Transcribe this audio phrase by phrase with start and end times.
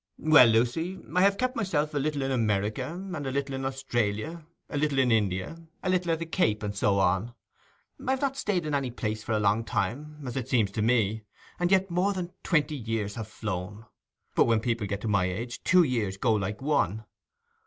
[0.17, 4.47] 'Well, Lucy, I have kept myself a little in America, and a little in Australia,
[4.67, 7.35] a little in India, a little at the Cape, and so on;
[8.03, 10.81] I have not stayed in any place for a long time, as it seems to
[10.81, 11.21] me,
[11.59, 13.85] and yet more than twenty years have flown.
[14.33, 17.05] But when people get to my age two years go like one!